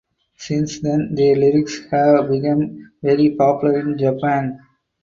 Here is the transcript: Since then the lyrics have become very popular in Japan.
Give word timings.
Since 0.35 0.79
then 0.79 1.13
the 1.13 1.35
lyrics 1.35 1.85
have 1.91 2.27
become 2.31 2.91
very 3.03 3.35
popular 3.35 3.81
in 3.81 3.99
Japan. 3.99 4.57